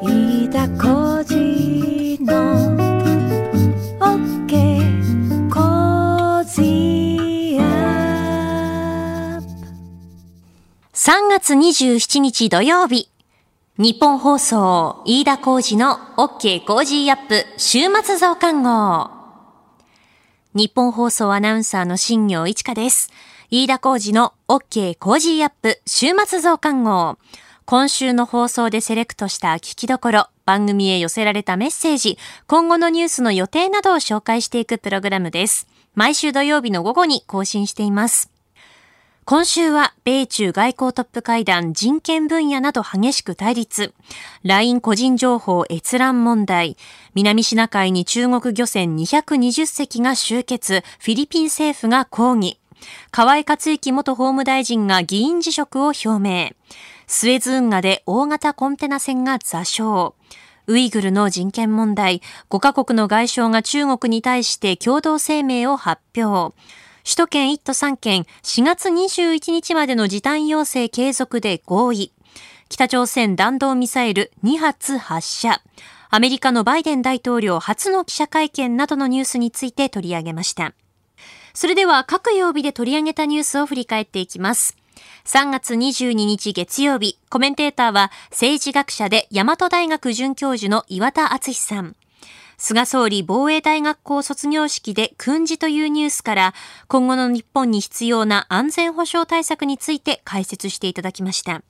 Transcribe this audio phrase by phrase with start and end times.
[0.00, 2.32] 飯田浩司の
[3.98, 9.48] OK Cozy up
[10.92, 13.10] 3月27日土曜日。
[13.76, 19.10] ニッポン放送、飯田浩司の OK Cozy up 週末増刊号。
[20.54, 23.10] ニッポン放送アナウンサーの新行市佳です。
[23.50, 27.18] 飯田浩司の OK Cozy up 週末増刊号。
[27.70, 35.68] 今週の放送でセレクトした聞きどころ、番組へ寄せられたメッセージ、今後のニュースの予定などを紹介していくプログラムです。
[35.94, 38.32] 毎週土曜日の午後に更新しています。
[39.26, 43.92] 今週は米中外交トップ会談人権分野など激しく対立。
[44.44, 46.78] LINE 個人情報閲覧問題。
[47.12, 50.82] 南シナ海に中国漁船220隻が集結。
[51.00, 52.58] フィリピン政府が抗議。
[53.10, 56.52] 河井克行元法務大臣が議員辞職を表明。
[57.10, 60.14] スエズ運河で大型コンテナ船が座礁。
[60.66, 62.20] ウイグルの人権問題。
[62.50, 66.54] 5カ国の外相が中国に対して共同声明を発表。
[67.04, 72.12] 首都圏1都3県4月21日までの時短要請継続で合意。
[72.68, 75.62] 北朝鮮弾道ミサイル2発発射。
[76.10, 80.74] アメリカのバイデン大統領初の記者会見などのニュースについて取り上げました。
[81.54, 84.76] それでは各曜日で取り上げたニュースを振り返っていきます。
[85.24, 91.96] 3月22日月曜日、コメンテーターは政治学者で大和大学准教授の岩田敦さん。
[92.56, 96.54] 菅総理防衛大学校卒業式で訓示というニュースから
[96.88, 101.62] 今後の日本に必要な安全保障対策について解説していただきました。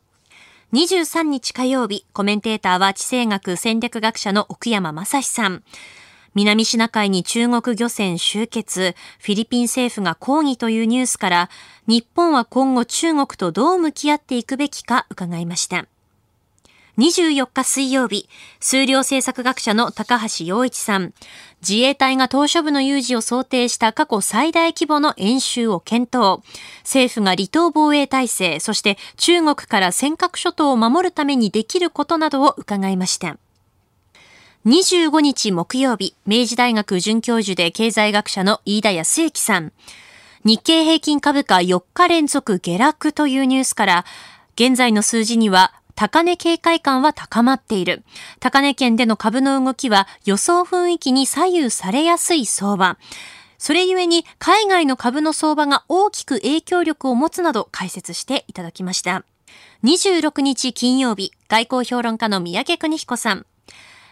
[0.73, 5.63] 23日火曜日、コメンテーターは地政学戦略学者の奥山正史さん。
[6.35, 11.51] 南シナ海に中国漁船集結、フィリピン政府が抗議というニュースから、
[11.87, 15.87] 日本は今後中国とどう向き合っていくべきか伺いました。
[16.99, 21.15] 24日水曜日、数量政策学者の高橋洋一さん、
[21.61, 26.43] 自衛隊が島嶼部の有事を想定した過去最大規模の演習を検討。
[26.83, 33.39] 政府が離島防衛体制、そして中国から尖閣諸島を守るためにできることなどを伺いました。
[34.69, 39.73] 25日木曜日、明治大学准教授で経済学者の飯田康之さん。
[40.45, 44.05] 日経平均株価4日連続下落というニュースから、
[44.57, 48.05] 現在の数字には高値警戒感は高まっている。
[48.41, 52.99] 高値圏での株の動きは予想雰囲気に左右されやすい相場。
[53.57, 59.25] それゆえに海外の株の相場が大きく影響力を持つなど解説していただきました。
[59.83, 63.47] 26日金曜日、外交評論家の三宅邦彦さん。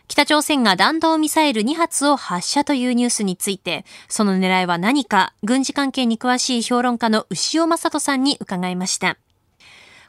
[0.09, 9.19] 北朝鮮が弾道ミサイル2発を発射というニュースについて、その狙いは何か、軍事関係に詳しい評論家の牛尾正人さんに伺いました。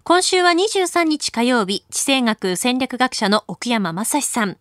[0.04, 4.58] 今週は23日火曜日、地政学戦略学者の奥山正史さん。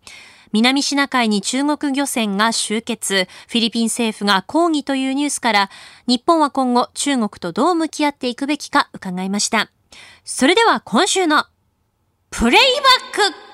[0.53, 5.69] 南シナ海に中国漁船が集結、フィリピン政府が抗議というニュースから、
[6.07, 9.69] 日本は今後中国とどう向き合っていくべきか伺いました。
[10.25, 11.45] それでは今週の
[12.29, 12.61] プレイ
[13.13, 13.46] バック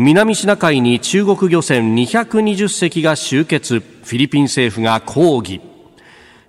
[0.00, 3.80] 南シナ海に中国漁船220隻が集結。
[3.80, 5.60] フィリピン政府が抗議。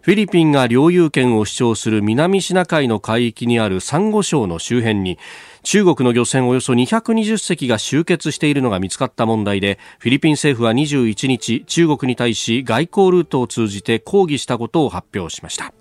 [0.01, 5.17] フィリピンが領有権を主張する南シナ海の海域にあるサンゴ礁の周辺に
[5.63, 15.73] 中国の漁船およそ220隻が集結しているのが見つかった問題でフィリピン政府は21日中国に対し外交ルートを通じて抗議したことを発表しました。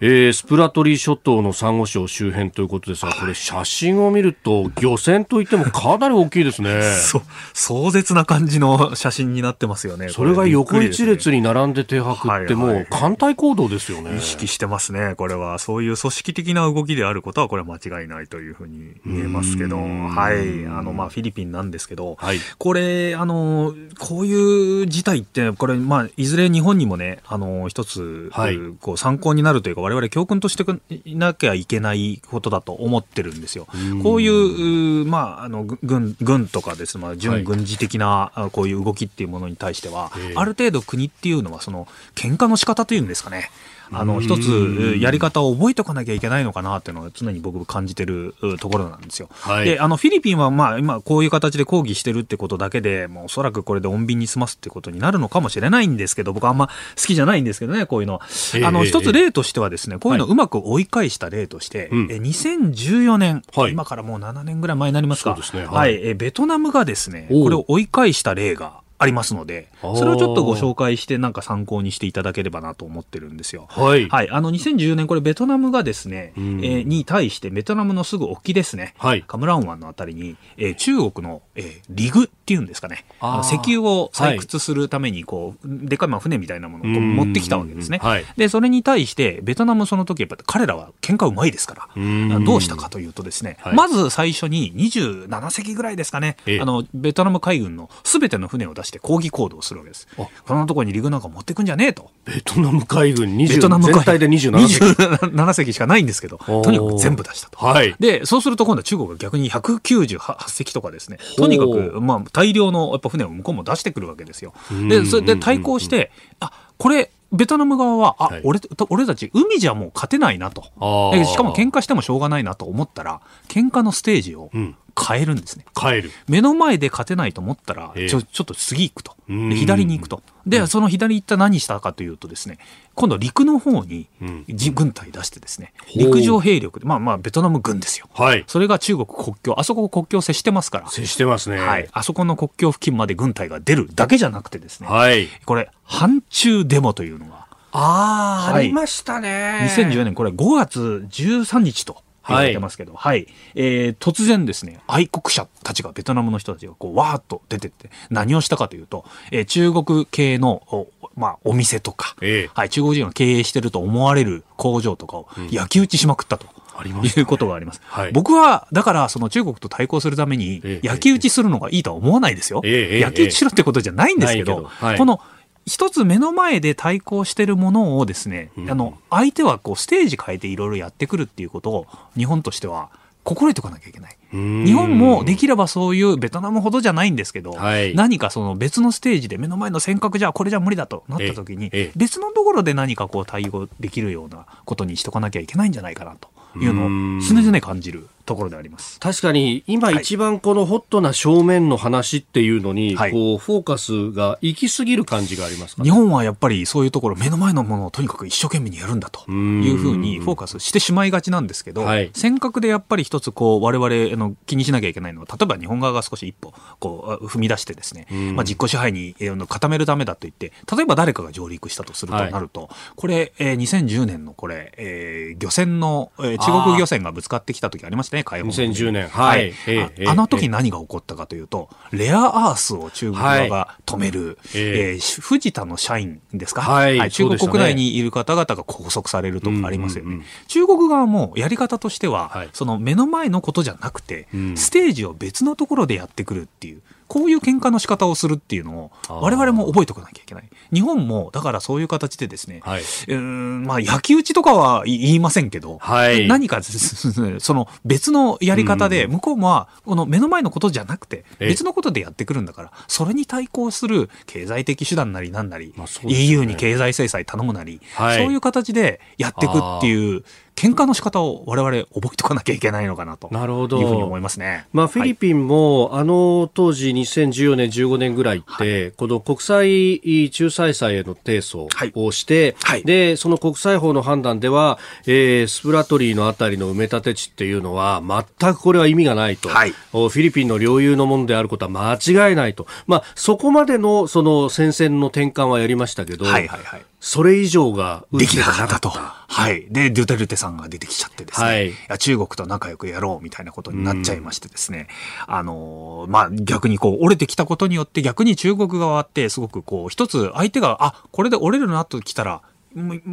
[0.00, 6.82] えー、スプラトリー諸島のサンゴ礁周辺ということですが、これ写真を見ると漁船といってもかなり大きいですね。
[7.00, 7.22] そう、
[7.54, 10.10] 壮絶な感じの写真になってますよね。
[10.12, 14.16] それが横一列にに並んで停泊ってはいもはいう艦隊行動ですよね。
[14.16, 15.14] 意識してますね。
[15.16, 20.66] これは、そういう組織的な動きであることは、これは間違いないというふうに見えますけど、うんはい。
[20.66, 22.38] あの、まあ、フィリピンなんですけど、はい。
[22.58, 30.64] これ、あの、こういう事態って、これ、まあ、いずれ日本にもね、あの、一つ、はいこう、参考になるというか、我々教訓として
[31.06, 33.66] いなきゃいけないことだと思ってるんですよ。
[34.02, 43.50] こういう、うまあ、あの、ぐ軍、軍とかですね、まあ、はい準軍事的な、あこういう動きっていうものに対しては、ええある程度国っていうのは、その、喧嘩の仕方というんですかね。
[43.92, 49.28] あの、一つ、やり方を覚えておかなきゃいけないのかなっていうのは常に僕感じてるうところなんですよ。
[49.40, 49.64] はい。
[49.64, 56.72] で、あの、フィリピンはまあ、今こういう形で抗議してるってことだけで、もうおそらくこれで穏便に済ますってことになるのかもしれないんですけど、僕はあんま好
[57.06, 58.20] きじゃないんですけどね、こういうの。
[58.64, 62.08] あの、ええ一つ例としてはですね、こういうのをうまく追い返した例として、うん。
[62.10, 63.72] え2014年、はい。
[63.72, 65.36] 今からもう7年ぐらい前になりますか。
[65.54, 65.60] ね。
[65.60, 65.66] はい。
[65.66, 73.66] はい、えベトナムがですね、これを追い返した例がありますので、それをちょっとご紹介して、なんか参考にしていただければなと思ってるんですよ。
[73.70, 74.08] はい。
[74.08, 74.30] はい。
[74.30, 76.58] あの、2014年、これベトナムがですね、えうん。
[76.60, 79.22] ーに対して、ベトナムのすぐ沖ですね、はい。
[79.26, 87.98] カムラン湾のあたりに、えー中国の、えーリグっていうんですかね、あの石油を採掘するために、こう、でかいまあ船みたいなものを持ってきたわけですね。
[88.02, 88.24] はい。
[88.36, 92.44] で、それに対して、ベトナムその時、やっぱ彼らは喧嘩うまいですから、うん。
[92.44, 93.74] どうしたかというとですね、はい。
[93.74, 96.60] まず最初に27隻ぐらいですかね、ええ。
[96.60, 100.08] あの、ベトナム海軍のすべての船を出して抗議行動をするわけです。
[100.18, 102.10] あこんなところにリグなんか持ってくんじゃねえと。
[102.24, 104.84] ベトナム海軍20ベトナム海全体で27隻。
[104.84, 107.64] 27隻しかないんですけど、とにかく全部出したと。
[107.64, 107.94] はい。
[108.00, 114.52] で、そうすると今度は中国が逆に198隻とかですね、とにかく、まあ、大量のやっぱ船を向こうも出してくるわけですよ。
[114.70, 116.10] うんで、それで対抗して、
[116.40, 120.62] あ、これ、ベトナム側は、あ、はい俺、俺たち海じゃもう勝てないなと。
[120.62, 125.64] しかも喧嘩してもしょうがないなと思ったら、喧嘩のステージをうん変えるんですね。
[125.74, 126.10] 帰る。
[126.26, 129.14] 目の前で勝てないと思ったら、ええちょちょっと次行くと。
[129.28, 130.22] うんで左に行くと。
[130.46, 132.58] で、その左行った何したかというとですね、
[132.94, 138.08] 今度陸の方にうんじ軍隊出してですね、陸上兵力で、まあまあベトナム軍ですよ。
[138.14, 138.44] はい。
[138.46, 141.58] それが中国国境、あそこ国境接してますから、接してますね。
[141.58, 141.88] はい。
[141.92, 145.28] あそこの国境付近まで軍隊が出るだけじゃなくてですね、はい。
[145.44, 149.70] これ、反中デモというのが、ああ、はいありましたね。
[149.76, 153.26] 2010年、これ5月13日と言われてますけど、はい。
[153.54, 166.46] えー突然ですね、愛国者たちが、ベトナムの人たちが、こう、わーっと出てって、何をしたかというと、えー中国系の、おまあ、お店とか、ええはい、中国人が経営してると思われる工場とかを焼き討ちしまくったと。
[166.78, 167.80] ありまねいうことがあります。
[167.84, 172.60] はい僕は、だから、その中国と対抗するためにええ、焼き討ちするのがいいとは思わないですよ。
[172.64, 175.20] ええええ焼き討ちしろってことじゃないんですけど、ないけどはいこの、
[175.68, 181.86] 一つ目の前で対抗してるものをですね、うんあの、相手はこう、ステージ変えていろいろやってくるっていうことを、
[182.16, 182.90] 日本としては、
[183.22, 184.17] 心得ておかなきゃいけない。
[184.32, 184.64] うん。
[184.64, 187.94] 日本もできればそういうベトナムほどじゃないんですけど、はい。
[187.94, 196.28] 何かその別のステージで目の前の尖閣じゃこれじゃ無理だとなった時に別のところで何かこう対応できるようなことにしとかなきゃいけないんじゃないかなと
[196.58, 197.18] いうのうん。
[197.18, 199.00] を常々感じるところであります。
[199.00, 203.12] 確かに今はい一番このホットな正面の話っていうのに、はい。
[203.12, 205.88] こうフォーカスが行き過ぎる感じがありますかね。
[205.88, 212.10] 日本はやっぱりそういうところ目の前のものをとにかく一生懸命にやるんだというふうにフォーカスしてしまいがちなんですけど、はい。
[212.12, 218.36] 尖閣でやっぱり一つこう我々あの気にしなきゃいけないのは例えば日本側が少し一歩こう踏み出してですね、うん。
[218.36, 219.14] まあ、実効支配に
[219.48, 228.74] 固めるためだと言って例えば誰かが上陸したとするとはいなると、これ、えー2010年のこれ、えー漁船の、えー中国漁船がぶつかってきた時ありましたね海保の時に。
[228.74, 229.52] 2010年はい。
[229.66, 234.90] ええあええあの時何が起こったかというと、レアアースを中国側が止める、ええ。
[234.90, 236.96] えー藤田の社員ですか、はい。
[236.96, 237.52] 中国そうでしたね。
[237.52, 240.08] 国内にいる方々が拘束されるとかありますよね。
[240.08, 240.26] うんうんうん。
[240.46, 242.48] 中国側もやり方としては、はい。
[242.52, 244.56] その目の前のことじゃなくて、うん。
[244.56, 250.48] ステージを別のところでやってくるっていう、こういう喧嘩の仕方をするっていうのを、我々も覚えておかなきゃいけない。
[250.72, 252.82] 日本も、だからそういう形でですね、はい。
[252.82, 256.28] うーん、まあ、焼き討ちとかは言いませんけど、はい。
[256.28, 261.48] 何か、 その別のやり方で、向こうもは、この目の前のことじゃなくて、ええ。
[261.48, 266.14] 別のことでやってくるんだから、それに対抗する経済的手段なりなんなり、まあね。
[266.14, 268.18] EU に経済制裁頼むなり、はい。
[268.18, 270.24] そういう形でやっていくっていう、
[270.58, 273.28] 喧嘩の仕方を我々覚えておかなきゃいけないのかなと。
[273.30, 274.66] なるほどいうふうに思いますね。
[274.72, 281.68] まあ、フィリピンも、あの当時2014年、15年ぐらいって、この国際仲裁裁への提訴
[281.98, 282.84] をして、はい。
[282.84, 288.02] でその国際法の判断では、えースプラトリーのあたりの埋め立て地っていうのは
[288.40, 289.74] 全くこれは意味がないと、はい。
[289.92, 296.82] おフィリピンの領有のものであることは間違いないと、まあ、そこまでのその戦線の転換はやりましたけど、はいはいはい。
[297.00, 298.88] それ以上ができなかったと。
[298.90, 299.66] はい。
[299.70, 301.46] で、デュテルテさんが出てきちゃってですね。
[301.46, 304.88] はいいや中国と仲良くやろうみたいなことになっちゃいましてですね。
[305.26, 312.42] あのーまあ、逆にこう、折れてきたことによって逆に中国側ってすごくこう、一つ相手が、あ、これで折れるなときたら、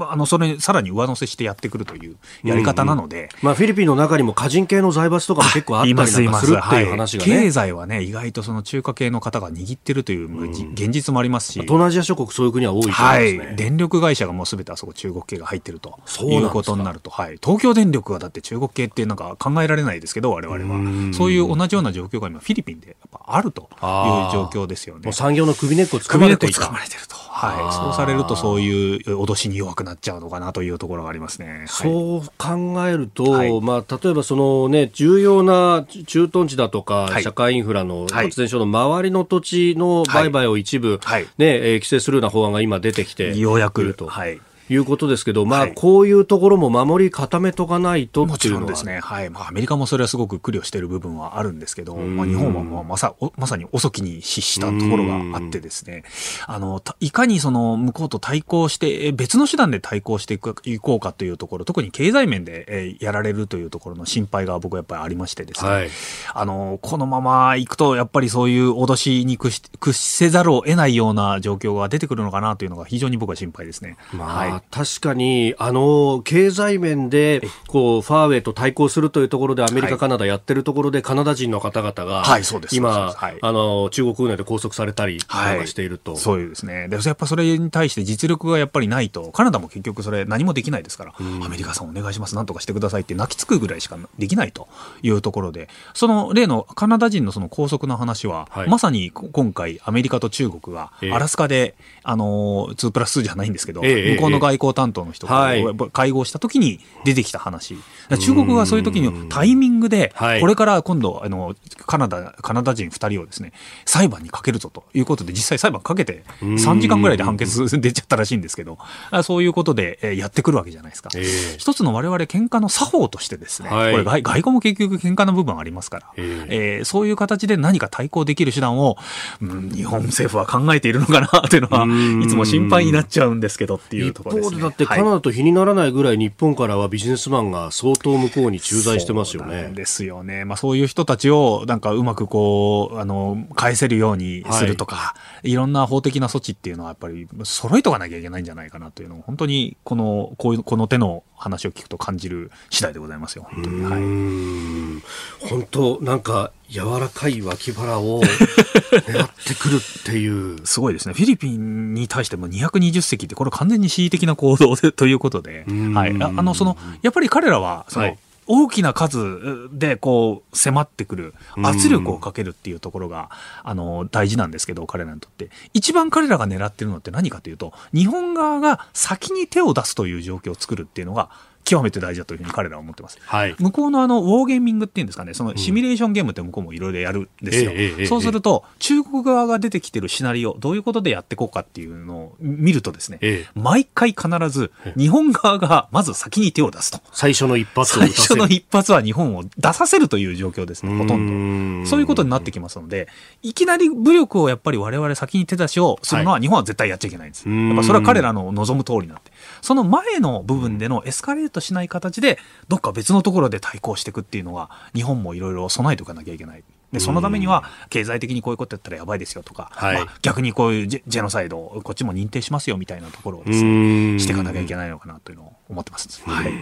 [0.02, 7.32] ああの、それにさらに上乗せしてやってくるというやり方なので、まあ、フィリピンの中にも個人系の財閥とかも結構あったりなんかするっていう話がね。
[7.32, 13.56] 経済はね、意外とその中華系の方が握ってるというじ現実もありますし、東南アジア諸国そういう国は多いと思いまはい。
[13.56, 16.00] 電力会社がもうすべてあそこ中国系が入ってると。
[16.22, 21.08] いうことになると、はい、東京電力はだって中国系ってなんか考えられないですけど、我々うん。
[21.08, 21.14] は。
[21.14, 25.12] そういう同じような状況が今、フィリピンでやっぱあるという状況ですよね。
[25.12, 26.62] 産業の首根っこ掴首根っこまれていた。
[26.62, 27.16] 掴まれてると。
[27.38, 27.74] はい。
[27.74, 31.48] そうされるとそういう脅しに弱くなっちゃうのかなというところがありますね。
[31.48, 31.68] はい。
[31.68, 33.62] そう考えると、はい。
[33.62, 37.24] まあ、例えばその、ね、重要な駐屯地だとか、はい。
[37.24, 38.26] 社会インフラのはい。
[38.26, 41.24] 発電所の周りの土地の売買を一部、はい。
[41.24, 43.82] ねえー規制するような法案が今出てきてようやく。
[43.82, 44.40] いると、はい。
[44.70, 45.74] いうことですけど、まあ、はい。
[45.76, 49.30] こういうところも守り固めとかないともちろんですね、はい。
[49.30, 56.04] まあ、アメリカもそれはすごく苦慮している部分はあるんですけど、まあ、日本はまあまさおまさに遅きに失したところがあってですね、
[56.48, 65.90] あのたいかにその向こうと対抗して、え別の手段で対抗していくいこうかというところ、特に経済面で、えーやられるというところの心配が僕はやっぱりありましてですね、はい。
[66.34, 73.98] あのこのまま行くと、やっぱりそういう脅しに屈し屈せざるを得ないような状況が出てくるのかなというのが非常に僕は心配ですね。
[74.14, 82.76] まあ、はい確かに、あの、経済面で、こう、ファーウェイと対抗するというところでアメリカ、はいカナダやってるところで、カナダ人の方々が、はいそうです。
[82.76, 83.38] そう今、はい。
[83.42, 86.16] あの、中国内で拘束されたり、していると。
[86.16, 86.88] そういうですね。
[86.90, 94.68] で、やっぱそれに対して実力がやっぱりないと、カナダも結局それ何もできないですから、アメリカさんお願いします、なんとかしてくださいって泣きつくぐらいしかできないと
[95.02, 98.70] いうところで、その例のカナダ人のその拘束の話は、はい。
[98.70, 101.12] まさにこ今回アメリカと中国がええ。
[101.12, 105.64] アラスカで、あの、2プラス2じゃないんですけど、ええ向こうの外交担当の人とはい。
[105.92, 107.74] 会合した時に出てきた話。
[107.74, 110.42] だから中国がそういう時にタイミングで、はい。
[110.42, 113.52] これから今度、あの、カナダ、カナダ人2人をですね、
[113.86, 118.78] 裁判にかけるぞということで、実際裁判かけて、3時間ぐらいで判決 出ちゃったらしいんですけど、
[119.12, 121.10] あそういうことで、えーやってくるわけじゃないですか。
[121.16, 121.58] ええ。
[121.58, 123.92] 一つの我々喧嘩の作法としてですね、はい。
[123.92, 126.82] これ外外交も結局喧嘩の部分ありますから、ええ。
[126.82, 128.98] ーそういう形で何か対抗できる手段を、
[129.42, 132.22] うん日本政府は考えているのかなというのは、うん。
[132.24, 139.72] いつも心配になっちゃうんですけどっていう一ところでだってはいカナダと比にならないぐらい日本からはビジネスマンが相当向こうに駐在してますよね。
[139.74, 140.46] ですよね。
[140.46, 153.48] まあそういう人たちをなんかうまくこう、あの、返せるようにするとか、い、ろんな法的な措置っていうのはやっぱり揃えとかなきゃいけないんじゃないかなというのを本当にこの、こういう、この手の話を聞くと感じる次第でございますよ。
[153.50, 153.82] 本当に。
[153.82, 154.02] うはい。
[154.02, 155.04] ん
[155.42, 158.24] 本当なんか柔らかい脇腹を
[158.92, 160.66] 狙ってくるっていう。
[160.66, 161.14] すごいですね。
[161.14, 166.16] フィリピンに対しても220隻って、これ完全に恣意的な行動でということで、んはい。
[166.22, 168.18] ああの、その、やっぱり彼らは、その、はい
[168.48, 173.30] 大きな数でこう迫ってくる圧力をかけるっていうところが、
[173.64, 175.50] あの、大事なんですけど、彼らにとって。
[175.74, 181.30] 一番彼らが狙ってるのって何かというと、日本側が先に手を出すという状況を作るっていうのが、
[181.66, 183.18] 極めて大事だというふうに彼らは思ってます。
[183.26, 183.56] はい。
[183.60, 187.72] 向こうのあの、ウォーゲーミングっていうんですかね、そのシミュレーションゲームって向こうもいろいろやるんですよ。
[187.72, 197.00] ええええええそうすると、中国側が出てきてるシナリオ、どういうことでやっていこうかっていうのを見るとですね、ええ毎回必ず日本側がまず先に手を出すと。
[197.12, 198.10] 最初の一発を最。
[198.10, 201.90] 初の一発は日本を出させるという状況ですね、ほとうんんど。
[201.90, 203.08] そういうことになってきますので、
[203.42, 207.48] いきなり武力をやっぱり我々先に手出しをするのは日本は絶対やっちゃいけないんです。
[207.48, 209.32] うんやっぱそれは彼らの望む通りなんで。
[209.62, 216.64] その前の部分でのエスカレートしない形で、どっか別のところで対抗していくっていうのは、日本もいろいろ備えておかなきゃいけない。
[216.92, 226.22] で、そのためには、経済的にこういうことやったらやばいですよとか、はいまあ逆にこういうジェノサイドをこっちも認定しますよみたいなところをですうんね、していかなきゃいけないのかなというのを思ってます。
[226.26, 226.54] はい。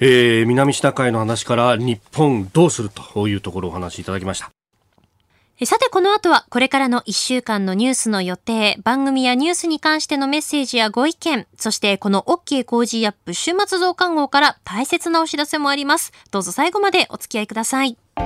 [0.00, 4.50] えー南シナ海の話から日本どうするというところをお話しいただきました。
[5.62, 16.10] えさてこの後はこれからの1週間のニュースの予定、番組やニュースに関してのメッセージやご意見、そしてこの OK 工事アップ週末増刊号から大切なお知らせもあります。
[16.32, 17.96] どうぞ最後までお付き合いください。
[18.16, 18.20] 飯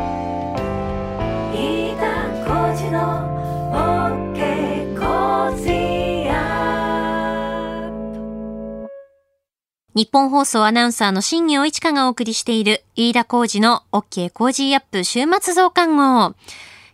[1.98, 2.06] 田
[2.46, 3.28] 浩司の
[3.70, 6.36] OK コージーア
[7.90, 7.90] ッ
[8.80, 8.88] プ
[9.94, 16.34] 日本放送アナウンサーの新業一華がお送りしている飯田浩二の OK 工事アップ週末増刊号。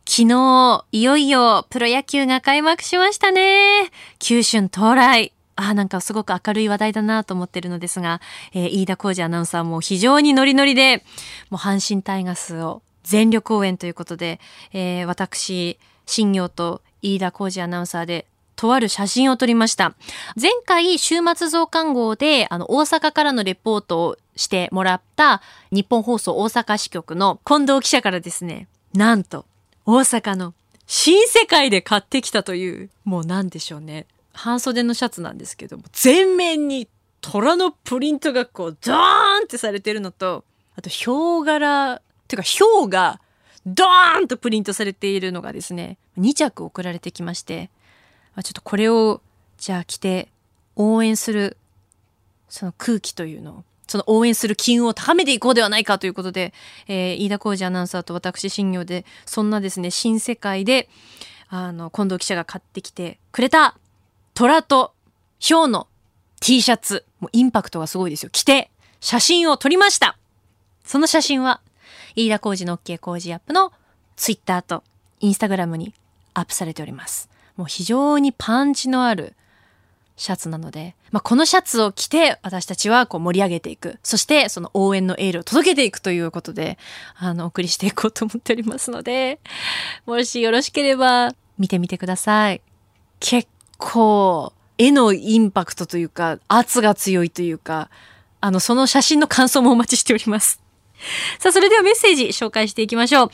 [0.04, 3.90] 昨日、いよいよプロ野球が開幕しましたね。
[4.18, 5.32] 九春到来。
[5.54, 8.20] あ、なんかすごく明るい話題だなと思ってるのですが、
[8.52, 11.04] えー飯田浩二アナウンサーも非常にノリノリで、
[11.50, 14.40] もう阪神タイガースを全力応援ということで、
[14.72, 19.94] えー私、新業と飯田浩二アナウンサーでとある写真を撮りました。
[20.40, 29.46] 前回、週末増刊号で、あの、大阪からのレポートをしてもらった、日本放送大阪支局の近藤記者からですね、なんと、
[29.86, 30.54] 大阪の
[30.86, 34.06] 新世界で買ってきたという、もうなんでしょうね。
[34.32, 36.88] 半袖のシャツなんですけども、全面に
[37.20, 40.44] 虎のプリントがこう、ドーンってされてるのと、
[40.76, 43.20] あと、ヒョウ柄、てか、ヒョウが、
[43.64, 47.70] ドーンとプリントされているのがですね、2着送られてきまして、
[48.34, 49.20] あちょっとこれを
[49.58, 50.28] じゃあ着て
[50.74, 51.56] 応援する
[52.48, 56.54] その空気というのをその応援する機運を高めていこうではないかということで、
[56.88, 60.88] えー飯田浩二アナウンサーと私新業でそんなですね新世界で
[61.48, 63.76] あの近藤記者が買ってきてくれた
[64.32, 64.94] 虎と
[65.38, 65.88] ヒョウの
[66.40, 68.70] T シャツもうインパクトがすごいですよ着て
[69.00, 70.16] 写真を撮りました
[70.84, 71.60] その写真は
[72.16, 73.72] 飯田浩二の OK 工事アップの
[74.16, 74.82] ツイッターと
[75.20, 75.94] インスタグラムに
[76.34, 77.28] アップされております。
[77.56, 79.34] もう非常にパンチのある
[80.16, 83.98] シャツなので、まあ、このシャツを着て私たちはこう盛り上げていく。
[84.02, 86.78] そしてその応援のエールを届けていくということで、
[87.16, 89.38] あの、お送りしていこうと思っておりますので、
[90.06, 92.62] もしよろしければ見てみてください。
[93.20, 97.90] 結構、絵のインパクトというか、圧が強いというか、
[98.40, 100.61] あの、その写真の感想もお待ちしております。
[101.38, 103.30] さあ、それではメッセージ紹介していきましょう。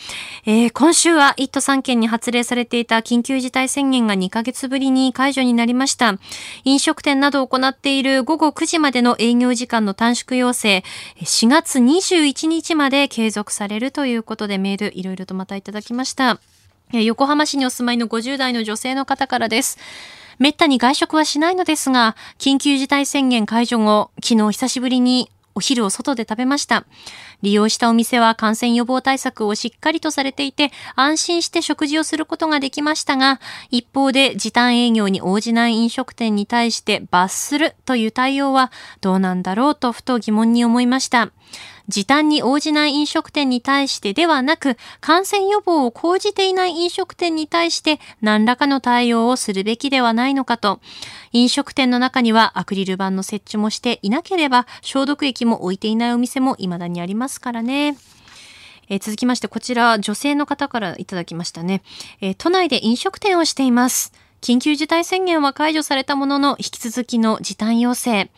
[0.46, 6.14] えー、今週は1都3県に発令されていた緊急事態宣言が2ヶ月ぶりに解除になりました。
[6.64, 10.82] 飲食店などを行っている午後9時までの営業時間の短縮要請、
[11.22, 16.40] 4月21日まで継続されるということでメールいろいろとまたいただきました。
[16.92, 19.78] 横浜市にお住まいの50代の女性の方からです。
[20.38, 26.84] めったに外食はしないのですが、緊急事態宣言解除後、昨日久しぶりにお昼を外で食べました。
[27.42, 33.40] 利用したお店は感染予防対策をしっかりとされていて、安心して食事をすることができましたが、
[33.70, 41.30] 一方で時短営業に応じない飲食店に対して罰するという対応はどうなんだろうとふと疑問に思いました。
[41.88, 50.80] 時短に応じない飲食店に対してではなく、感染予防を講じていない飲食店に対して何らかの対応をするべきではないのかと。
[51.32, 57.96] 飲食店の中にはアクリル板の設置もしていなければ消毒液も置いていないお店も未だにありますからね。
[58.90, 61.82] え続きまして、こちら、女性の方からいただきましたね。
[62.20, 64.12] え都内で飲食店をしています。
[64.40, 68.30] 緊急事態宣言は解除されたものの、引き続きの時短要請。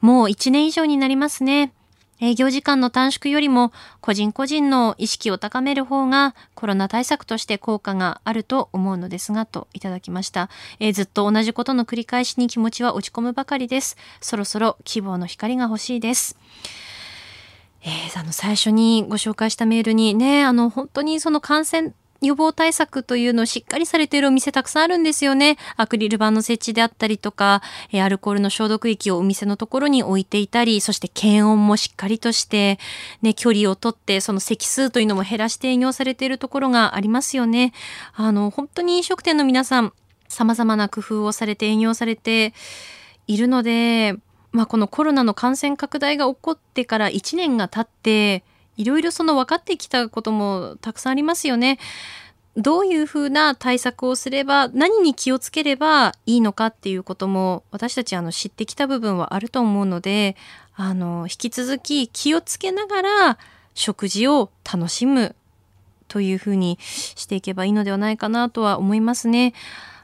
[0.00, 1.72] もう1年以上になりますね。
[2.20, 13.96] 営業時間の短縮よりも個人個人の意識を高める方がコロナ対策として効果があると思うのですがといただきました、えーずっと同じことの繰り返しに気持ちは落ち込むばかりです。
[14.20, 16.36] そろそろ希望の光が欲しいです。
[17.82, 25.56] えーあの最初にご紹介したメールにね、あの本当にその感染予防対策というのをしっかりされているお店たくさんあるんですよね。
[25.76, 32.78] アクリル板の設置であったりとか、アルコールの消毒液をお店のところに置いていたり、そして検温もしっかりとして、
[33.22, 37.72] ね、距離をとって、その席数というのも減らして営業されているところがありますよね。
[38.14, 39.92] あの、本当に飲食店の皆さん、
[40.28, 42.52] 様々な工夫をされて営業されて
[43.26, 44.16] いるので、
[44.50, 48.44] まあ、このコロナの感染拡大が起こってから1年が経って、
[48.78, 51.78] いろいろその分かってきたこともたくさんありますよね。
[52.56, 60.34] どういうふうな対策をすれば、何に気をつければいいのかっていうことも、私たちあの知ってきた部分はあると思うので、
[60.74, 63.38] あの、引き続き気をつけながら
[63.74, 65.36] 食事を楽しむ
[66.08, 69.54] というふうにしていけばいいのではないかなとは思いますね。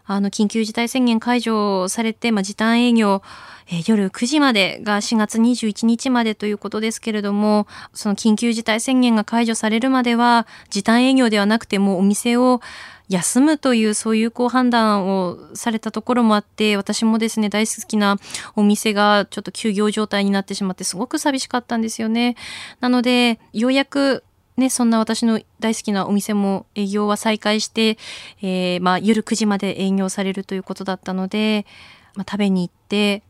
[0.07, 3.23] あの、緊急事態宣言解除されて、まあ、時短営業、
[3.67, 12.61] えー夜9時までが4月21日までということですけれども、その緊急事態宣言が解除されるまでは、時短営業ではなくてもお店を
[13.09, 18.19] 休むというそういうこう判断をされたところもあって、私もですね、大好きな
[18.57, 22.37] お店がちょっと休業状態になってしまってすごく寂しかったんですよね。
[22.81, 24.25] なので、ようやく
[24.57, 27.99] ね、そんな私の大好きなお店も営業は再開して、
[28.41, 31.67] えーまあ夜9時まで営業されるということだったので、
[32.15, 33.23] まあ、食べに行って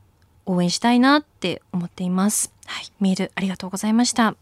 [0.46, 2.52] 応援したいなって思っています。
[2.66, 4.36] はい、メールありがとうございました。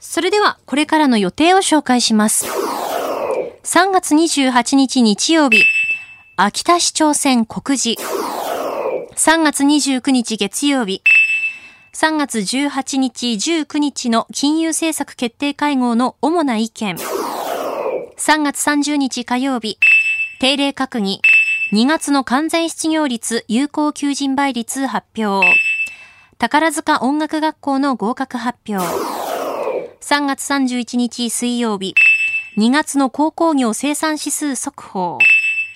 [0.00, 2.46] それでは、これからの予定を紹介します。
[3.64, 5.64] 3月28日日曜日、
[6.36, 8.00] 秋田市長選告示。
[9.16, 11.02] 3月29日月曜日、
[11.94, 16.96] 3月18日、19日の金融政策決定会合の主な意見。
[16.96, 19.78] 3月30日火曜日、
[20.38, 21.20] 定例閣議。
[21.72, 25.46] 2月の完全失業率、有効求人倍率発表。
[26.38, 28.84] 宝塚音楽学校の合格発表。
[30.00, 31.94] 3月31日水曜日、
[32.58, 35.18] 2月の鉱工業生産指数速報。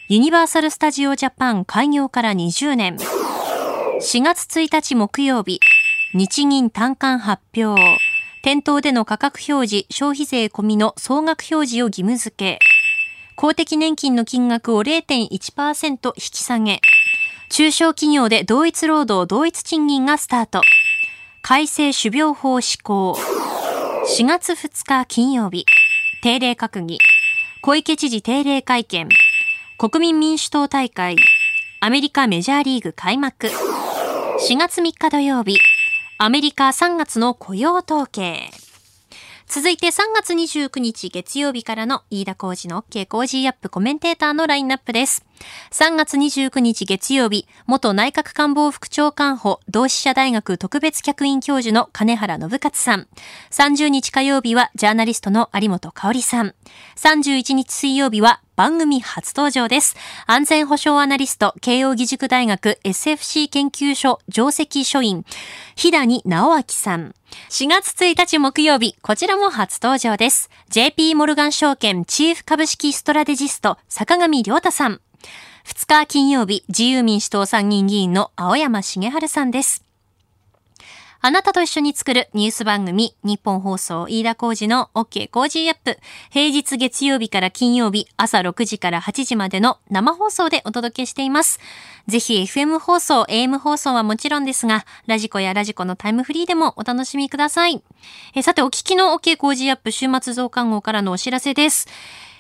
[0.09, 2.97] ユニバーサル・スタジオ・ジャパン開業から20年。
[4.03, 5.61] 4月1日木曜日、
[6.15, 7.81] 日銀単価発表。
[8.43, 12.59] 店頭での価格表示、消費税込みの総額表示を義務付け。
[13.35, 16.83] 公的年金の金額を0.1%引き下げ。
[17.49, 20.61] 中小企業で同一労働同一賃金がスタート。
[21.41, 23.13] 改正種苗法施行。
[23.13, 25.65] 4月2日金曜日。
[26.21, 26.99] 定例閣議。
[27.63, 29.09] 小池知事定例会見。
[29.79, 31.17] 国民民主党大会。
[31.81, 33.47] アメリカメジャーリーグ開幕。
[33.47, 35.59] 4月3日土曜日。
[36.19, 38.51] アメリカ3月の雇用統計。
[39.49, 45.27] 続いて3月29日月曜日からの飯田浩二の OK コージーアップコメンテーターのラインナップです。
[45.73, 53.09] 3月29日月曜日、元内閣官房副長官補、同志社大学特別客員教授の兼原信克さん。
[53.51, 56.55] 30日火曜日はジャーナリストの有本香さん。
[56.97, 59.97] 31日水曜日は番組初登場です。
[60.27, 65.25] 安全保障アナリスト、慶応義塾大学 SFC 研究所上席書院、
[65.75, 67.15] 日谷直明さん。
[67.49, 70.51] 4月1日木曜日、こちらも初登場です。
[70.69, 75.01] JP モルガン証券チーフ株式ストラテジスト、坂上良太さん。
[75.67, 79.85] 2日金曜日、自由民主党参議院議員の青山茂春さんです。
[81.25, 85.97] あなたと一緒に作るニュース番組、日本放送飯田浩二の OK 工事アップ。
[86.31, 91.61] 平日月曜日から金曜日、朝6時から8時までの生放送でお届けしています。
[92.09, 97.85] ぜひ FM 放送、AM 放送はもちろんですが、ラジコやラジコのタイムフリーでもお楽しみください。
[98.35, 101.87] えさて、お聞きの OK 工事アップ週末増刊号からのお知らせです。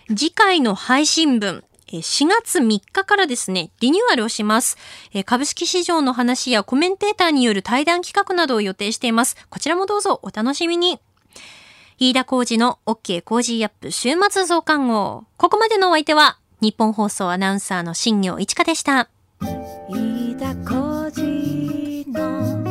[0.08, 1.62] 次回の配信分、
[1.98, 4.76] 4月3日からですね、リニューアルをします。
[5.24, 9.36] 株式市場の話やコメンテーターによる対談企画などを予定しています。
[9.50, 10.98] こちらもどうぞお楽しみに。
[11.98, 15.24] 飯田浩二の OK 工事アップ週末増刊号。
[15.36, 19.08] ここまでのお相手は、日本放送アナウンサーの新業一華でした。
[19.88, 22.61] 飯田浩二